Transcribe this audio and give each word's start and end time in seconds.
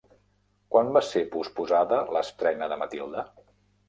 Quan 0.75 0.87
va 0.95 1.03
ser 1.09 1.21
posposada 1.35 1.99
l'estrena 2.15 2.71
de 2.73 2.79
Matilde? 2.85 3.27